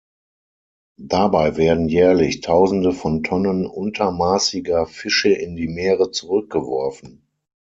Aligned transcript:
Dabei 0.97 1.57
werden 1.57 1.87
jährlich 1.87 2.41
Tausende 2.41 2.91
von 2.91 3.21
Tonnen 3.21 3.67
untermaßiger 3.67 4.87
Fische 4.87 5.29
in 5.29 5.55
die 5.55 5.67
Meere 5.67 6.09
zurückgeworfen. 6.09 7.27